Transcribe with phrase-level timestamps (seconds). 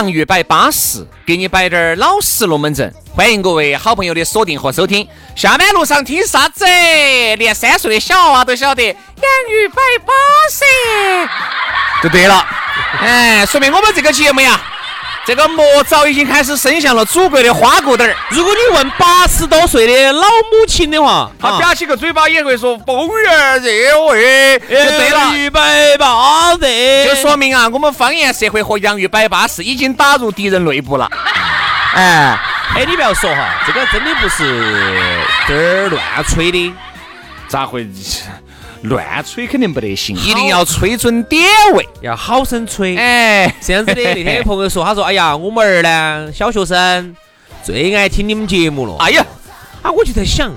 [0.00, 2.90] 洋芋摆巴适，给你摆点儿老实龙门阵。
[3.14, 5.06] 欢迎各位好朋友的锁定和收听。
[5.36, 6.64] 下班路上听啥子？
[7.36, 10.12] 连三岁的小娃都晓得洋芋摆巴
[10.50, 10.64] 适，
[12.02, 12.42] 就对了。
[13.02, 14.58] 哎，说明我们这个节目呀。
[15.26, 18.16] 这个魔爪已经开始伸向了祖国的花骨朵儿。
[18.30, 24.58] 如果你问八十多岁的老母亲的话，他撇起个嘴巴也会说风儿热味。
[24.60, 31.08] 就对了，洋芋摆巴适，就说明啊，我们方言社会和洋芋摆巴适已经打入敌人内部了。
[31.94, 32.38] 哎
[32.74, 34.44] 哎，你不要说哈，这个真的不是
[35.46, 36.72] 这儿乱吹的，
[37.46, 37.86] 咋会？
[38.82, 42.96] 乱吹肯定不得行，一定要吹准点位，要好生吹。
[42.96, 44.02] 哎，这样子的。
[44.02, 47.14] 那天有朋友说，他说：“哎呀，我们儿呢，小学生
[47.62, 49.24] 最爱听你们节目了。”哎呀，
[49.82, 50.50] 啊，我就在想，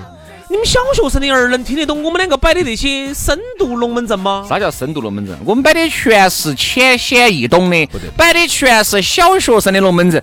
[0.48, 4.46] 你们小学生的儿能听得懂我们两个摆的那些深度龙门阵吗？
[4.48, 5.36] 啥叫深度龙门阵？
[5.44, 7.86] 我们摆的全是浅显易懂的，
[8.16, 10.22] 摆的全是小学生的龙门阵。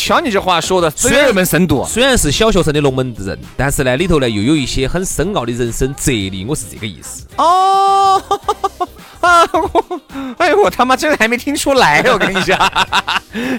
[0.00, 7.26] 瞧你这话说的，虽然门深度，虽然是小学生的龙门阵，但是呢，里头呢又有一些很深奥的人生哲理，我是这个意思。
[7.36, 8.22] 哦，
[9.20, 10.00] 啊，我，
[10.38, 12.58] 哎呦，我他妈这个还没听出来， 我跟你讲，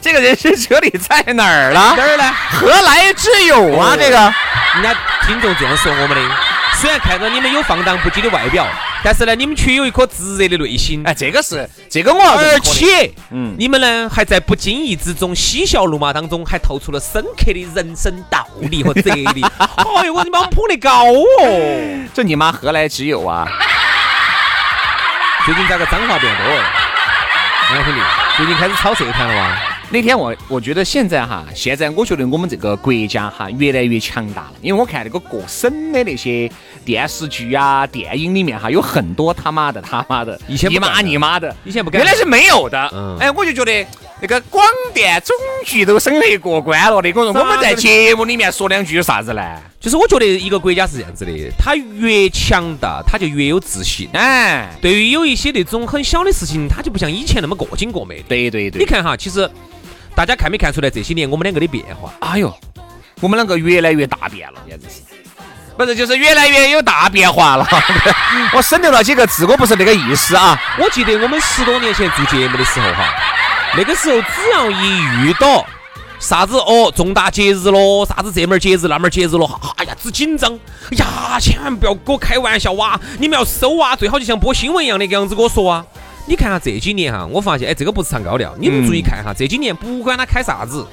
[0.01, 1.93] 这个人生哲理在哪儿了？
[1.95, 2.33] 哪儿呢？
[2.49, 3.95] 何来之有啊？
[3.95, 4.93] 这个，人家
[5.27, 6.35] 听众这样说我们的。
[6.81, 8.65] 虽然看到你们有放荡不羁的外表，
[9.03, 11.01] 但是呢，你们却有一颗炙热的内心。
[11.05, 19.43] 哎，这个是这个我，而且，嗯，你们呢还在不经意之中嬉笑怒骂当中，还透出了深刻的人生道理和哲理。
[19.57, 22.07] 哎呦，我你把我捧得高哦！
[22.13, 23.47] 这你妈何来之有啊？
[25.45, 26.63] 最近咋个脏话变多了？
[27.73, 27.99] 杨兄弟，
[28.37, 29.57] 最近开始炒社团了吗？
[29.93, 36.49] 那天我我觉得现在哈，现在我觉得我们这个国家哈越来越强大了，因为我看那个各省的那些
[36.85, 42.89] 电视剧啊、电影里面哈，有很多他妈的他妈的，以前你妈你妈的，以前不敢，原来是没有的。
[42.93, 43.85] 嗯，哎，我就觉得
[44.21, 45.35] 那个广电总
[45.65, 49.41] 局都审核过关了的，我说我们在节目里面说两句有啥子呢？
[49.81, 54.07] 就是我觉得一个国家是这样子的，它越强大，它就越有自信。
[54.13, 58.23] 哎，对于有一些那种很小的事情，它就不像以前那么过紧过美。
[58.29, 59.49] 对对对，你看哈，其实。
[60.15, 62.13] 大家看没看出来这些年我们两个的变化？
[62.19, 62.53] 哎呦，
[63.21, 65.01] 我们两个越来越大变了，简直是，
[65.77, 67.67] 不是就是越来越有大变化了。
[68.53, 70.59] 我省略了几个字，我不是那个意思啊。
[70.77, 73.13] 我记得我们十多年前做节目的时候哈，
[73.75, 75.65] 那个时候只要一遇到
[76.19, 80.53] 啥子哦重大节日咯，啥子这门节日那门节日咯，哎呀，只紧张，
[80.91, 85.85] 哎呀，千万不要跟我开玩笑哇，你们要收啊，最好就像播新闻一样的样子跟我说啊。
[86.25, 90.85] 你看下这几年哈，我发现哎，这个不是唱高调，你们注意看哈，这几年不管他开啥子，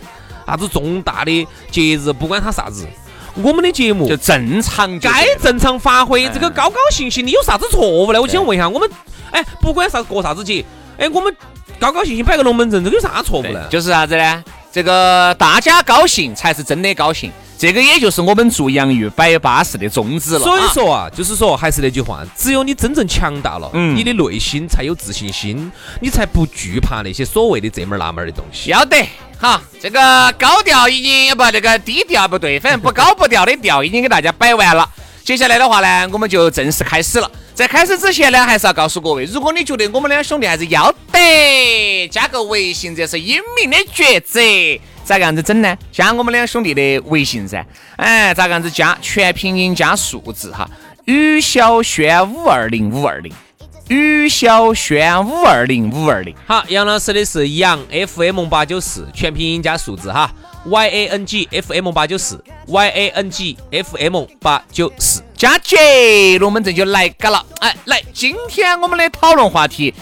[0.47, 2.87] 啥子重大的节日，不管他啥子，
[3.35, 8.21] 我们的节目就正常，该正常发挥，这个高高兴兴的有啥子错误呢？
[8.21, 8.91] 我想问一下，我们
[9.31, 10.65] 哎，不管啥过啥子节，
[10.97, 11.35] 哎，我们
[11.79, 13.67] 高高兴兴摆个龙门阵，这个有啥错误呢？
[13.69, 14.45] 就是啥子呢？
[14.73, 17.31] 这个大家高兴才是真的高兴。
[17.59, 20.39] 这个也就是我们做洋芋摆巴适的宗旨了。
[20.39, 25.71] 所以说啊，就是说还是那句话，只有你真正强大了，嗯，你的内心才有自信心，
[26.01, 28.71] 你才不惧怕那些所谓的这门那门的东西。
[28.71, 29.05] 要得，
[29.39, 34.89] 好，这个高调已经不，这个低调不对，反正不高不调的调已经给大家摆完了。
[35.25, 37.29] 接下来的话呢，我们就正式开始了。
[37.55, 44.41] 在开始之前呢，还是要告诉各位，如果你觉得我们两兄弟还是要得，加个微信，这是英明的抉择。
[45.09, 45.75] 咋个样子整呢？
[45.91, 47.65] 加我们两兄弟的微信噻，
[47.97, 48.95] 哎，咋个样子加？
[49.01, 50.69] 全拼音加数字哈，
[51.07, 53.33] 于小轩五二零五二零，
[53.89, 56.37] 于小轩五二零五二零。
[56.47, 60.31] 好，杨老师的是杨 FM 八九四，全拼音加数字哈
[60.67, 65.23] ，Y A N G F M 八九四，Y A N G F M 八九四。
[65.35, 67.43] 加起龙门阵就来嘎了。
[67.61, 69.95] 哎，来，今天我们的讨论话题，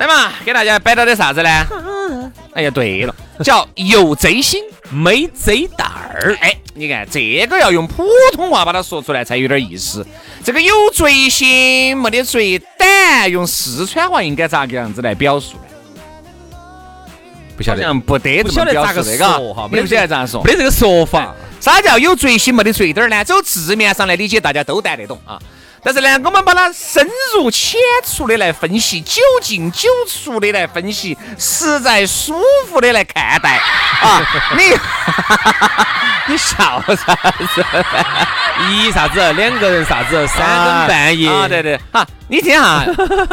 [0.00, 1.66] 来嘛，给大家摆到点啥子呢？
[2.54, 3.14] 哎呀，对了，
[3.44, 4.64] 叫有贼心。
[4.92, 10.04] 没贼胆儿，哎，你看这个要用普通话把它说出来才有点意思。
[10.42, 16.58] 这个有贼心没得贼胆，用四川话应该咋个样子来表述呢？
[17.56, 20.42] 不晓得，不得不这么晓得咋个说哈，你不晓得咋说？
[20.42, 21.32] 没得这个说法。
[21.60, 23.22] 啥叫有贼心没得贼胆儿呢？
[23.22, 25.38] 走字面上来理解，大家都带得懂啊。
[25.82, 32.38] 但是呢，我们把它深入浅出的来分析，九进九出的来分析，实在舒
[32.68, 33.58] 服的来看待。
[34.02, 34.22] 啊！
[34.56, 34.64] 你
[36.32, 37.14] 你笑啥
[37.54, 37.64] 子？
[38.70, 39.32] 一啥子？
[39.32, 40.26] 两个人啥子？
[40.28, 41.48] 三更半夜啊？
[41.48, 42.84] 对对，哈，你听哈，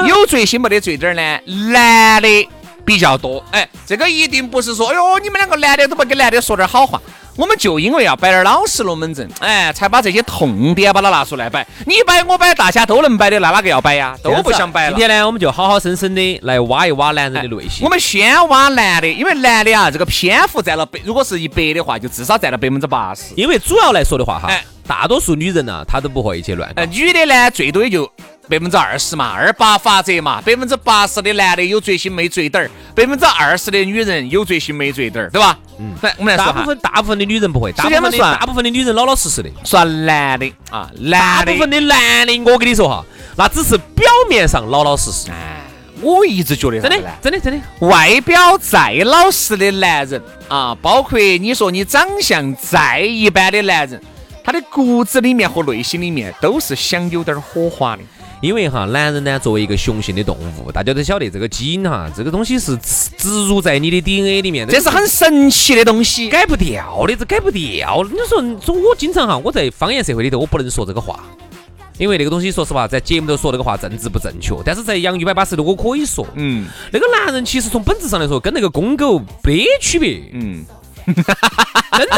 [0.05, 1.39] 有罪心没得罪点儿呢？
[1.71, 2.49] 男的
[2.85, 7.01] 比较多，哎，这个一定不是说，哎呦，你们两个男的都不给男的说点好话。
[7.37, 11.65] 我们就因为要摆点老实龙门阵，哎，才把这些痛点把它拿出来摆。
[11.85, 14.17] 你摆我摆，大家都能摆的，那哪个要摆呀？
[14.23, 14.97] 都不想摆了。
[14.97, 17.85] 今天呢，我们就好好生生的来挖一挖男人的内心。
[17.85, 23.35] 我们先挖男的，因为男的啊，这个篇幅占了百，如果是一百的话，就至少占了百分之八十。
[23.35, 26.87] 因为主要来说的话哈哎，大多数女人呢，她都不会去乱搞呃，。
[26.87, 28.11] 女的呢，最多也就
[28.49, 35.57] 百分之二十嘛，二八法则嘛，百分之八十的男的有贼心没贼胆儿，百分之二十的女人有贼心没贼胆儿，对吧？
[35.79, 39.49] 嗯，来我们来说哈，大部分大部分的女人不会，大部分的大部分的女人老老实实的。
[39.63, 43.05] 算男的啊，大男的部分的男的，我跟你说哈，
[43.35, 45.61] 那只是表面上老老实实，哎，
[46.01, 47.88] 我一直觉得真的真的真的。
[47.88, 54.01] 外表再老实的男人啊，包括你说你长相再一般的男人，
[54.44, 58.01] 他的骨子里面和内心里面都是想有点火花的。
[58.39, 66.29] 因为哈，男人呢作为一个雄性的动物，大家都晓得这个基因哈，这个东西是植植入在你的 DNA 里面的，这是很神奇的东西。
[66.29, 68.03] 改不掉的，这改不掉。
[68.11, 71.19] 你说，说我经常哈，我在方言社会里头，我不能说这个话，
[71.97, 80.63] 因为那个东西，说实话，在节目头说这个话政治不正确，但是在杨一百八十度我可以说，嗯那个男人其实从本质上来说，跟那个公狗没区别，嗯，
[81.07, 82.15] 真的。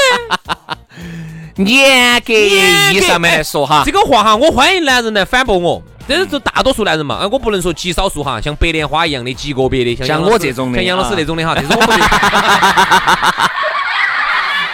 [1.65, 5.81] 严格意义上面来说哈这，个话哈，我欢迎男人来反驳我。
[6.09, 11.99] 这是大多数男人嘛，啊，我不能说极少数哈，像白莲花一样的极个别的，像像我这种的像杨老师啊那种的哈，这种我不得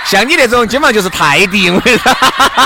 [0.05, 2.13] 像你那种基本上就是泰迪，我跟你说，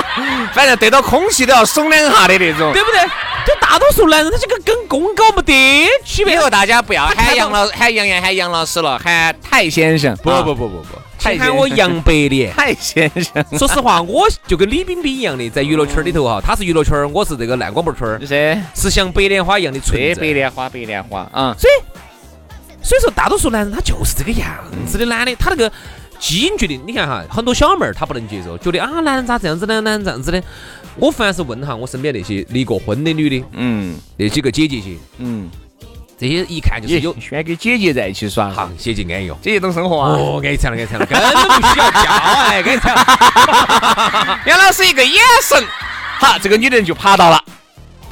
[0.52, 2.72] 反正对到空气都要耸两下的那种。
[2.72, 3.00] 对不对？
[3.46, 6.38] 就大多数男人他这个跟公狗没得区别以。
[6.38, 10.14] 后大家不要喊杨老喊杨洋喊杨老师了，喊泰先生。
[10.22, 12.52] 不啊不不不不，太请喊我杨白脸。
[12.56, 13.44] 泰先生。
[13.58, 20.20] 说实话，我就跟李冰冰一样的，在娱乐圈里头哈，他是娱乐圈，我是这个烂广播圈，是是像白莲花一样的存白在。
[20.22, 21.54] 白莲花，白莲花啊。
[21.58, 24.48] 所以，所以说大多数男人他就是这个样
[24.86, 25.70] 子的男的，他那个
[26.18, 26.80] 基因决定。
[26.86, 30.42] 你看哈，很多小妹儿她不能接受，觉得啊，男人咋这样子呢，男人这样子的。
[30.96, 35.48] 我凡是问哈，我身边那些离过婚的女的，嗯那几个姐姐些，嗯，
[36.20, 39.38] 这些一看就是有喜欢跟姐姐在一起耍，好，姐姐安逸哦。
[39.40, 40.10] 姐姐懂生活啊。
[40.10, 44.38] 哦，安逸惨了，安逸惨了，根本不需要教，哎，安逸惨了。
[44.44, 45.64] 杨老师一个眼神，
[46.18, 47.42] 好，这个女人就趴到了，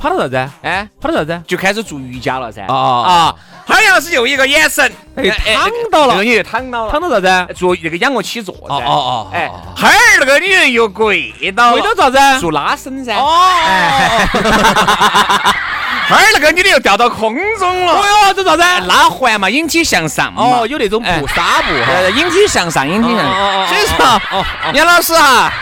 [0.00, 0.50] 趴到啥子？
[0.62, 1.42] 哎，趴到啥子？
[1.46, 2.62] 就开始做瑜伽了噻。
[2.62, 3.34] 哦哦啊，
[3.66, 7.52] 哈杨老师又一个眼神，哎躺到了这个女人躺到了，躺到啥子？
[7.52, 8.74] 做那个仰卧起坐噻。
[8.74, 12.40] 哦哦哦哎哈儿那个女人又跪到跪到啥子？
[12.40, 13.14] 做拉伸噻。
[13.14, 13.26] 哦，
[14.32, 15.54] 哈
[16.16, 18.00] 儿那个女的又掉到空中了。
[18.00, 18.62] 哎哟，这啥子？
[18.86, 20.42] 拉环嘛，引体向上嘛。
[20.42, 21.92] 哦，有那种哎步纱布哈。
[21.92, 23.68] 呃，引体向上，引体向上。
[23.68, 24.20] 所以说
[24.74, 25.52] 杨老师哈，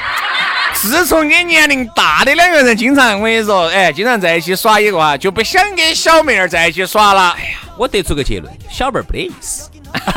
[0.72, 7.34] 自从跟年龄大的两个人经常我跟你说，哎，经常在一起耍以后啊，就不想跟小妹儿在一起耍了。
[7.38, 9.70] 哎呀，我得出个结论，小妹儿没得意思。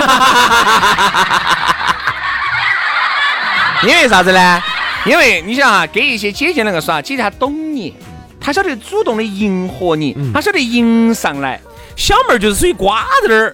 [3.83, 4.61] 因为啥子呢？
[5.05, 7.95] 因为你想啊，跟一些姐姐那个耍，姐姐她懂你，
[8.39, 11.59] 她晓得主动的迎合你，他晓得迎上来。
[11.95, 13.53] 小妹儿就是属于瓜子儿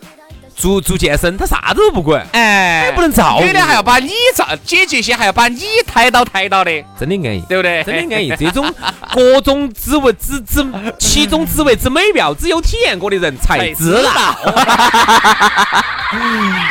[0.56, 7.44] 做做健身，他啥子都不管，哎，不能照顾女的还要把你照，姐姐些还要把你抬到抬到的，真的安逸。
[7.50, 7.84] 对不对？
[7.84, 8.72] 真的安逸，这种
[9.14, 10.64] 各种滋味之之，
[11.00, 14.36] 其中滋味之美妙，只有体验过的人才知道。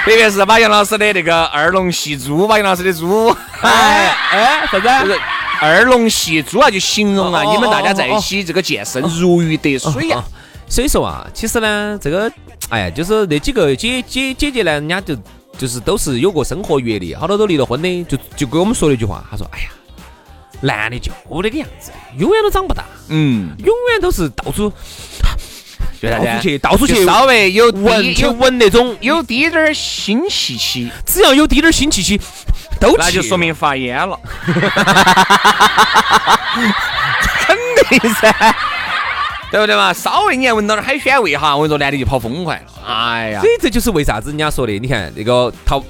[0.04, 5.18] 特别是马杨老师的那个二龙戏珠，马杨老师的猪，哎哎，啥子？
[5.61, 10.25] 就是二龙戏珠啊，就形容啊，你们大家在一起这个健身如鱼得水呀啊。
[10.68, 12.30] 所以说啊，其实呢，这个，
[12.70, 15.16] 哎呀，就是那几个姐姐姐姐呢，人家就
[15.58, 19.68] 就是都是有过生活阅历，好多都离了婚的，就就跟我们说了一句话，他说，哎呀，
[20.61, 24.73] 男的就那个样子，永远都长不大，嗯，永远都是到处？
[26.00, 32.20] 到处去，到处去稍微有闻，去闻那种，有滴点儿新气息，只要有滴点儿新气息，
[32.88, 34.19] 都那就说明发炎了。
[37.41, 37.57] 肯
[37.88, 38.55] 定噻，
[39.50, 39.93] 对不对嘛？
[39.93, 42.62] 稍微你还闻到点海鲜味哈，我跟你说，男的就跑疯快了。
[42.87, 45.83] 哎呀所，以这就是为啥子人家说的，你看那个淘，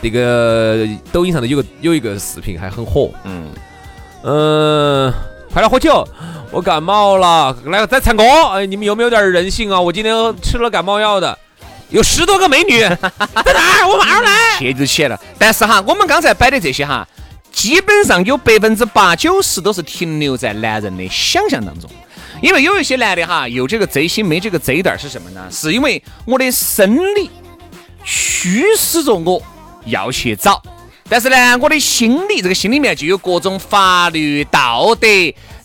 [0.00, 3.50] 那个抖音上头有个有一个视频还很火，嗯，
[4.22, 5.12] 嗯，
[5.52, 6.06] 快来喝酒，
[6.50, 9.80] 我感冒了，来再唱歌，哎，你们有没有点人性啊？
[9.80, 11.38] 我今天吃了感冒药的，
[11.90, 12.80] 有十多个美女
[13.44, 13.88] 在哪儿？
[13.88, 14.58] 我马上来。
[14.58, 15.20] 切就切了。
[15.38, 17.06] 但是哈，我们刚才摆的这些哈，
[17.52, 21.88] 基本上有百分之八九十都是停留在男人的想象当中。
[22.42, 25.46] 因为有一些男的哈，有这个贼心没这个贼胆儿是什么呢？
[25.50, 27.30] 是因为我的生理
[28.04, 29.40] 驱使着我
[29.86, 30.60] 要去找，
[31.08, 35.06] 但是呢，我的心理这个心里面就有各种法律道德，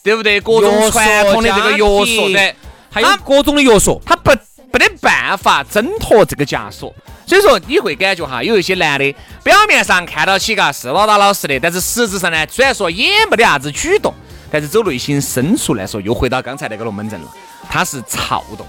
[0.04, 0.40] 对不对？
[0.40, 2.56] 各种传统的这个约束的，
[2.90, 4.32] 还有各种的约束，他不
[4.72, 6.94] 没得办法挣脱这个枷锁，
[7.26, 14.14] 所以说你会感觉哈，有一些男的表面上看到起嘎是老打老实的，但是实质上呢，虽然说也没得啥子举动，
[14.52, 17.28] 但是走内心深处来说，又回到刚才那个龙门阵了，
[17.70, 18.66] 他是躁动的。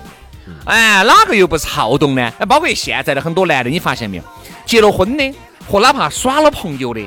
[0.64, 2.32] 哎，哪个又不是好动呢？
[2.38, 4.22] 哎，包括现在的很多男的，你发现没有？
[4.64, 5.34] 结了婚的
[5.68, 7.00] 和哪怕耍了朋友的，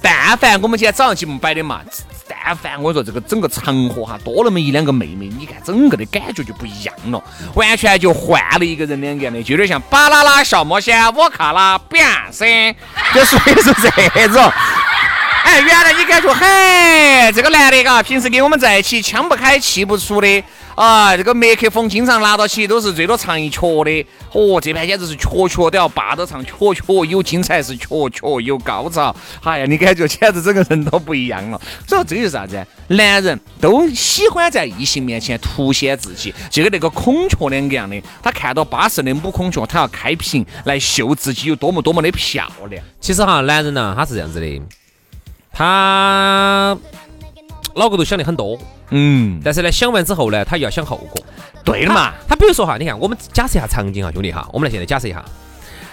[0.00, 1.80] 但凡我们今天早上节目摆的嘛，
[2.28, 7.22] 但凡我说这个整个场合哈，多那么一两个妹妹，你看整个的感觉就不一样了，
[7.54, 12.74] 完全就换了一个人两个样的，就有点像巴啦啦小魔仙，我卡拉变身，
[13.14, 13.72] 就属于是
[14.14, 14.52] 这种。
[15.44, 20.44] 哎，原来你感觉，嘿，这个男的嘎，平时跟我们在一起腔不开气不出的，
[20.78, 31.60] 啊，这个麦克风经常拿到起都是最多唱一阙的，哦，这盘简直是阙阙都要霸着唱，阙阙有精彩是阙阙有高潮，哎呀，你感觉简直整个人都不一样了。
[31.84, 32.64] 所以这就是啥子？
[32.86, 42.80] 男人都喜欢在异性面前凸显自己，就跟那个孔雀两个样的，他看到巴适的母孔雀，他要开屏来秀自己有多么多么的漂亮。
[43.00, 44.62] 其实哈，男人呢，他是这样子的，
[45.52, 46.78] 他
[47.78, 48.58] 脑壳都想的很多，
[48.90, 51.22] 嗯，但是呢，想完之后呢，他又要想后果。
[51.64, 52.12] 对了嘛。
[52.28, 55.24] 他比如说哈，你看，我们假设一下场景哈，兄弟哈，我们来现在假设一下，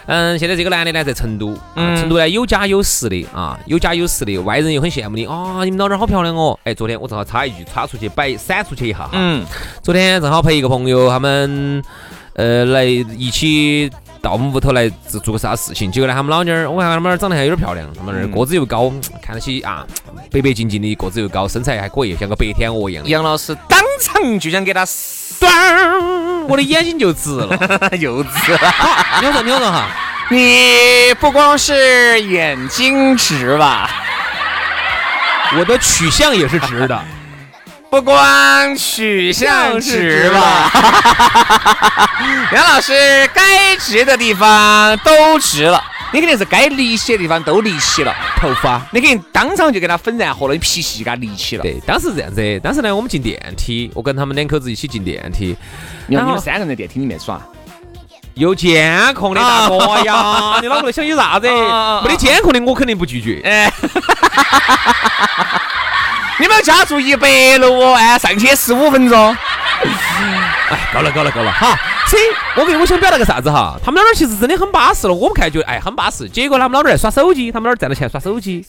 [0.08, 6.58] 嗯，现在这个男的呢在成都，嗯嗯，成都呢有家有室的啊，有家有室的，外人又很羡慕你啊，你们老娘好漂亮哦。
[6.64, 9.46] 哎，昨天我正好插一句，插出去摆闪出去一下哈，嗯，
[9.82, 11.84] 昨天正好陪一个朋友，他们
[12.34, 13.90] 呃来一起
[14.26, 18.92] 到我们屋头来做做个啥事情，结果呢，他们老妞儿，我看他们儿长得还有点漂亮，他们那儿嗯个子又高，
[19.22, 19.86] 看得起啊，
[20.32, 23.08] 白白净净的，个子又高，身材还可以，像个白天鹅一样。
[23.08, 24.84] 杨老师当场就想给他
[25.40, 27.48] 当，我的眼睛就直了。
[28.02, 28.60] 又直了。
[29.22, 29.90] 你说，你说哈，
[30.32, 33.88] 你不光是眼睛直吧，
[35.60, 37.00] 我的取向也是直的。
[37.90, 40.70] 不光取向直吧，
[42.52, 42.94] 杨老师
[43.34, 48.82] 该直的地方都直了，你肯定是该离席的地方都离席了，头发。
[48.92, 51.62] 你肯定当场就给他粉然和了，你脾气给他离起了。
[51.62, 55.56] 对，当时这样子，当时呢，我们进电梯，我跟他们两口子一起进电梯，
[56.08, 57.40] 你看你们三个人在电梯里面耍，
[58.34, 61.48] 有监控的大哥呀， 你脑壳里想有啥子？
[61.48, 63.42] 没得监控的，我肯定不拒绝。
[63.46, 63.72] 哎，
[66.40, 69.36] 你们家住一百楼哦，哎，上去十五分钟。
[70.70, 71.78] 哎，够了，够了，够了，哈。
[72.08, 72.24] 所以，
[72.56, 73.78] 我跟我想表达个啥子哈？
[73.84, 76.30] 他们老儿其实真的很巴适了，我们看觉得哎很巴适。
[76.30, 78.66] 结果他们老儿在耍手机，他们老儿站到前耍手机，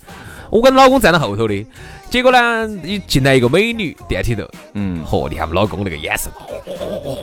[0.48, 1.66] 我跟老公站到后头的。
[2.08, 6.30] 结果呢，一进来一个美女电梯头，嗯，嚯，你看我们老公那个眼神，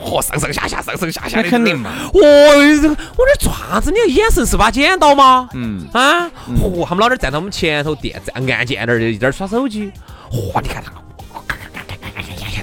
[0.05, 1.89] 嚯上上下下，上上下下的，那肯定嘛。
[2.13, 3.91] 哦，这我这做啥子？
[3.91, 5.49] 你眼神是把剪刀吗？
[5.53, 6.29] 嗯，啊，
[6.61, 9.91] 嚯，他们老儿站到我们前头电站按键那儿，一点耍手机。
[10.33, 10.91] 哇，你看他，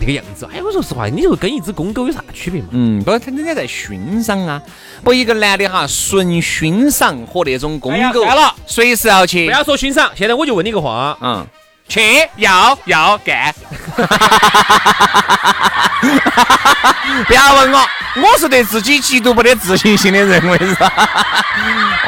[0.00, 0.48] 那个样子。
[0.52, 2.68] 哎，我说实话，你说跟一只公狗有啥区别嘛？
[2.72, 4.60] 嗯，不，他人家在欣赏啊。
[5.04, 11.46] 不，一个男的哈，纯欣赏和那种公狗，算了随时要去不，要说欣赏，现在我就问你个话，嗯，
[11.88, 12.00] 去
[12.36, 13.54] 要要干。
[17.26, 17.86] 不要问我，
[18.16, 20.86] 我是对自己极度没得自信心的人，我跟你说。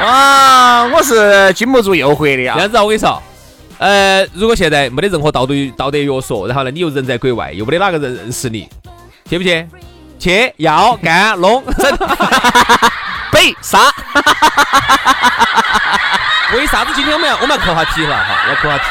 [0.02, 2.54] 啊，我是经不住诱惑的啊。
[2.56, 3.22] 这样子啊，我跟你说。
[3.82, 8.68] 呃，如果现在没得任何道德道德约束，然后呢，你又人在国外，又没得哪个人认识你，
[9.28, 9.66] 去不去？
[10.20, 11.64] 去，要干弄，
[13.32, 13.92] 北 杀，
[16.54, 18.48] 为啥子今天我们要我们要扣下题了哈？
[18.48, 18.84] 要扣下题。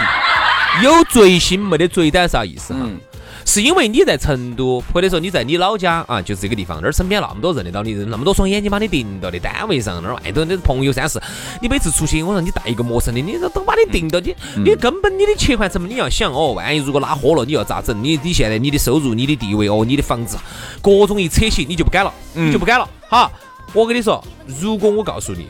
[0.84, 2.80] 有罪心没得罪胆啥意思哈？
[2.84, 3.00] 嗯，
[3.52, 11.22] 是因为你在成都，或者说你在你老家啊，就是这个地方，那儿身边那么多认得到你，那么多双眼睛把你盯到的，单位上那儿外头的朋友三四，
[11.62, 18.02] 你每次出去，我说你带一个陌生的，你都都把你盯到，你你根本你的切换成本你要想哦，万一如果拉豁了，你要咋整？
[18.02, 20.38] 你你现在你的收入、你的地位哦，你的房子，
[20.82, 22.90] 各种一扯起，你就不敢了，你就不敢了。
[23.10, 23.30] 好，
[23.74, 24.24] 我跟你说，
[24.62, 25.46] 如果我告诉你，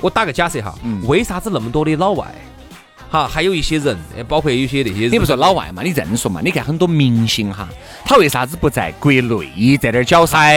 [0.00, 0.74] 我打个假设哈，
[1.06, 2.26] 为啥子那么多的老外？
[3.10, 3.96] 好，还有一些人，
[4.28, 5.82] 包括有些那些，你不说老外嘛？
[5.82, 6.40] 你这么说嘛？
[6.44, 7.66] 你看很多明星哈，
[8.04, 10.54] 他为啥子不在国内在这儿搅塞，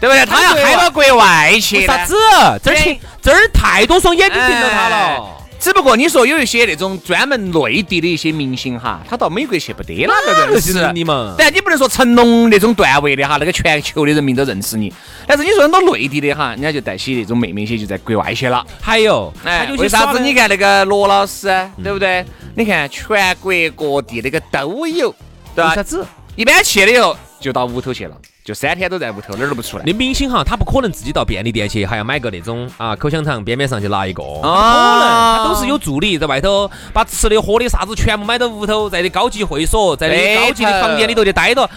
[0.00, 0.24] 对不对？
[0.24, 2.14] 他要开到国外去，啥子？
[2.62, 5.39] 这儿这儿太多双眼睛盯着他了。
[5.60, 11.34] 只不过你说有一些那种专门内地的一些明星哈，他到美国去不得哪个认识你嘛？
[11.36, 14.90] 但你不能说成龙那种段位的哈，那个全球的人民都认识你。
[15.26, 18.66] 但是你说很多内地的哈，人家就带起那种妹妹些就在国外去了。
[18.80, 20.18] 还有，哎，为啥子？
[20.18, 21.48] 你看那个罗老师，
[21.84, 22.24] 对不对？
[22.56, 25.14] 你看全国各地那个都有，
[25.54, 25.74] 对吧？
[25.74, 26.06] 啥子？
[26.36, 28.16] 一般去了以后就到屋头去了。
[28.50, 29.84] 就三天都在屋头，哪儿都不出来。
[29.86, 34.24] 那明星哈，他不可能自己到便利店去，还要买个那种啊口香糖，边边上去拿一个。
[34.24, 41.70] 不可能，他都是有助理在外头，把吃的喝的啥子全部买到屋头，在那高级会所，在那高级的房间里头就待着。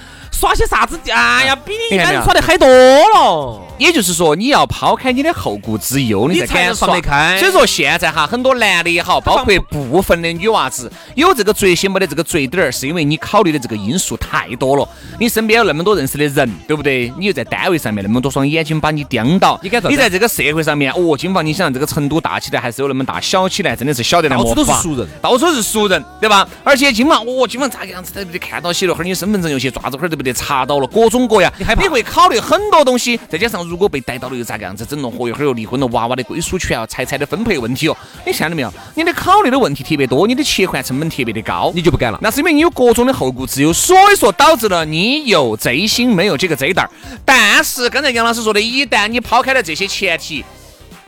[0.43, 0.99] 耍些啥子？
[1.09, 3.61] 哎呀，比你一般人耍的嗨多了。
[3.77, 7.37] 也就是说，你要抛开你的后顾之忧，你才敢耍得开。
[7.39, 14.87] 所以说，现在哈，很多男的也好，包括部分的女娃子，有这个嘴心没得这个嘴点儿，是因为你考虑的这个因素太多了。
[15.17, 17.11] 你身边有那么多认识的人，对不对？
[17.17, 26.47] 你又在单位上面那么多双眼睛把你盯到，你你在这个社会上面，哦，金房，你想这个成都大起来还是有那么大，小起来真的是小得那么到处都是熟人，到处是熟人，对吧？
[26.63, 28.37] 而且金房，哦，金房咋个样子，对不对？
[28.37, 30.39] 看到起了，你身份证有些抓子，哈儿对不对？
[30.39, 31.81] 查到了，各种各样，你害怕？
[31.81, 34.43] 你会考虑很多东西，再加上如果被逮到了又。
[34.43, 35.09] 咋个样子整弄？
[35.09, 38.69] 和一会儿又离婚了，娃娃的归属权啊，财产的分配问题哦，你想到没有？
[38.93, 42.19] 你的考虑的问题特别多，你的切换成本特别的高，你就不敢了。
[42.21, 46.91] 那是因为你有各种的后顾之忧，所以说导致了你有贼心没有这个贼胆儿。
[47.23, 50.43] 但是刚才杨老师说的，一旦你抛开了这些前提、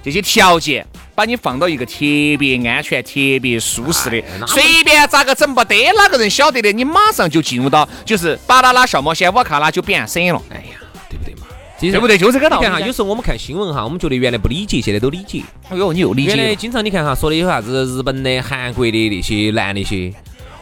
[0.02, 1.96] 这些条件，把你放到一个特
[2.38, 10.42] 别安全、特别舒适的，随便咋个整不得哪个人晓得的，你马上就进入到就是巴啦啦小魔仙，我看啦就变神了。
[10.52, 10.78] 哎呀。
[11.08, 11.42] 对不对嘛？
[11.80, 12.18] 对不对？
[12.18, 12.66] 就这个道理。
[12.66, 15.42] 你看哈，有时候我们看新闻哈，我们觉得原来不理解，现在都理解。
[15.70, 16.36] 哎呦，你又理解。
[16.36, 20.12] 原来经常你看哈，说的有啥子日本的、韩国的那些男那些，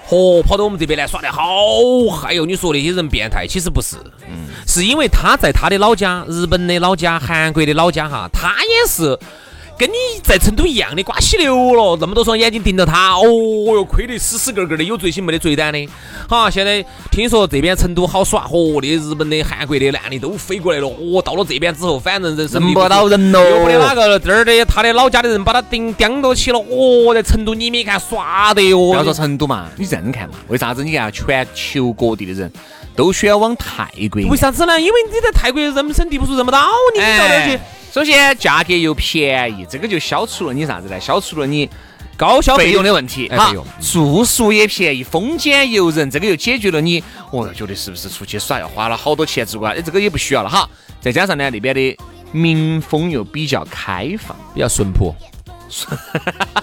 [0.08, 1.42] 嚯，跑到我们这边来耍得好
[2.12, 2.46] 嗨哟！
[2.46, 3.96] 你说那些人变态，其实不是，
[4.28, 9.18] 嗯，是因为他在他的老家，日本的老家、韩国的老家哈，他也是。
[9.78, 13.24] 跟你在成都一样的瓜稀流了，那么多双眼睛盯着他，哦
[13.76, 15.90] 哟，亏得死死个个的，有罪心没得罪胆的。
[16.30, 28.78] 好，现在听说这边成都好耍，哦，那日本的、韩国的男的都飞过来了，哦，到了这边之后，反正人生不到人喽，又没得哪个这儿的他的老家的人把他盯盯到起了，哦，在成都你没看耍的哟。
[28.78, 32.52] 不要说成都嘛，你这样看嘛，为啥子你看全球各地的人
[32.96, 34.22] 都喜欢往泰国？
[34.30, 34.80] 为啥子呢？
[34.80, 37.60] 因为你在泰国人生地不熟，认不到你，你到那儿去。
[37.92, 41.00] 首先价格又便宜，这个就消除了你啥子呢？
[41.00, 41.70] 消除了你
[42.18, 43.28] 高消费用的问题。
[43.30, 49.74] 哈，住宿也便宜，风俭游人，这个又解决了你，我觉得是不是出去耍要花了好多钱住啊？
[49.76, 50.68] 哎，这个也不需要了哈。
[51.00, 51.98] 再加上呢，那边的
[52.32, 55.16] 民风又比较开放，比较淳朴，
[55.70, 55.98] 淳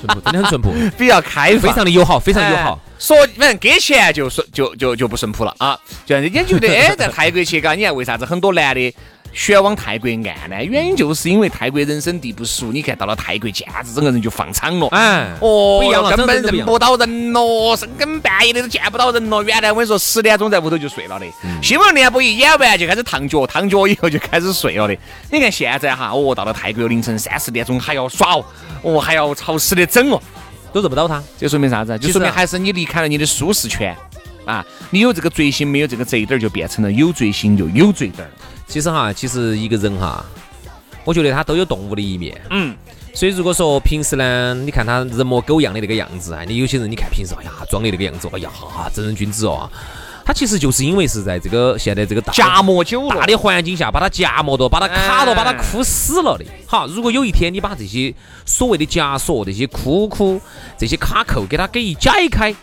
[0.08, 2.78] 朴，真的很淳朴， 比较开放，非常的友好，非常友好。
[3.00, 5.76] 说反正给钱就顺就就就不顺谱了啊！
[6.06, 8.94] 就人家觉得哎，在泰国去，嘎，你看为啥子很多男的？
[9.32, 12.72] 选往泰国按呢，原因就是因为泰国人生地不熟。
[12.72, 14.88] 你看到了泰国，简直整个人就放场了。
[14.88, 15.80] 哎，哦，
[16.16, 19.40] 根本认不到人了，深更半夜的都见不到人了。
[19.44, 21.26] 原来我跟你说，十点钟在屋头就睡了的。
[21.62, 24.96] 新闻联播一演完就开始烫脚，烫脚以后就开始睡了的。
[25.30, 28.44] 你看现在哈，哦，到了泰国凌晨三四点钟还要耍哦，
[28.82, 30.20] 哦，还要潮湿的整哦，
[30.72, 31.22] 都认不到他。
[31.38, 31.98] 这说明啥子？
[31.98, 33.96] 就说明还是你离开了你的舒适圈
[34.44, 34.64] 啊。
[34.90, 38.30] 你有这个罪心，没有这个贼点儿，就变成了有罪心就有贼点儿。
[38.66, 40.24] 其实哈，其实一个人哈，
[41.04, 42.40] 我觉得他都有动物的一面。
[42.50, 42.74] 嗯，
[43.14, 48.50] 所以如果说平时呢，你看他人模狗样的那个样子啊，你有些人你看平时哎呀装的那个样子，哎呀
[48.94, 49.68] 正人君子哦，
[50.30, 56.44] 他其实就是因为是在这个现在这个夹磨久了大的环境下，把他夹磨到，把他卡到，把他哭死了的。
[56.68, 58.14] 好，如果有一天你把这些
[58.46, 60.40] 所谓的枷锁、这些箍箍、
[60.78, 62.54] 这些卡扣给他给一解开。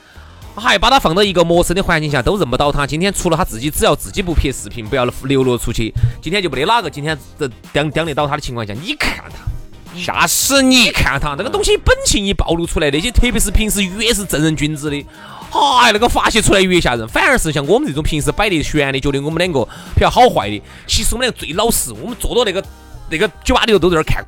[0.56, 2.88] 还把他放到一个陌生的环境下，都认不到他。
[2.88, 10.90] 今天除了他自己，只要自己不拍视频，不要流落出去，今天就没得哪个今天这盯盯得到他的情况下，你看他，吓死你！
[10.90, 15.06] 看他那个东西本性一暴露出来，那些特别是平时越是正人君子的，
[15.52, 17.08] 哎，那个发泄出来越吓人。
[17.08, 19.64] 反而是像我们这种平时摆的悬的，觉得我们两个
[19.96, 21.92] 比较好坏的，其实我们两个最老实。
[21.94, 22.64] 我们坐到那个
[23.10, 24.26] 那个酒吧里头都在那儿看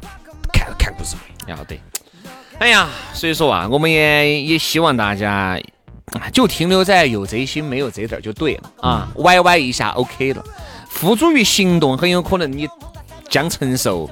[0.51, 1.51] 看看故事会。
[1.51, 1.79] 要得。
[2.59, 5.59] 哎呀，所以说啊，我们也也希望大家。
[6.33, 10.43] 就停留在有贼心没有贼胆就对了啊，歪歪一下 OK 了。
[10.89, 12.67] 付诸于行动，很有可能你
[13.29, 14.09] 将承受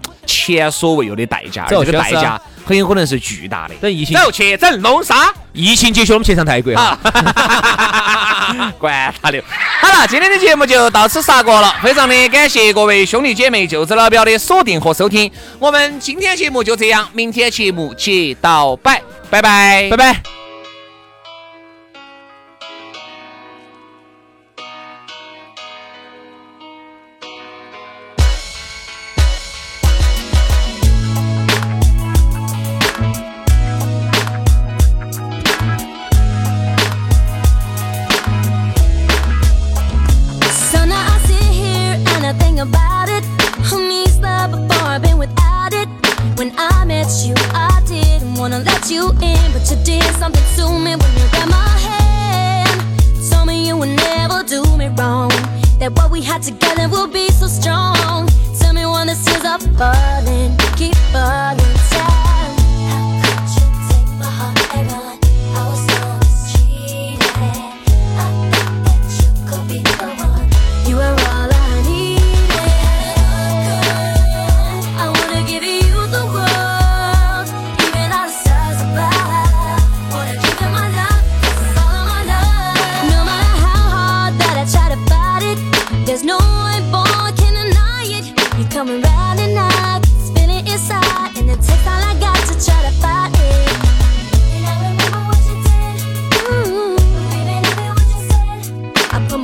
[0.56, 3.74] 前所未有的代价，这个代价很有可能是巨大的。
[3.82, 5.34] 等疫情走去整弄啥？
[5.54, 6.98] 疫情结束，我们去趟泰国哈。
[8.80, 9.44] 管他的。
[9.82, 15.30] 好了，今天的节目就到此杀过了，非常的感谢各位兄弟姐妹、舅子老表的锁定和收听。
[15.60, 20.37] 我们今天节目就这样，明天节目接到摆，拜拜，拜拜。
[55.88, 58.28] That what we had together will be so strong.
[58.60, 61.78] Tell me when the seals are falling, keep falling.
[61.92, 62.27] Down.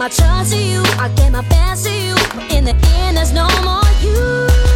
[0.04, 0.82] my trust to you.
[1.00, 2.16] I gave my best to you.
[2.50, 4.73] In the end, there's no more you.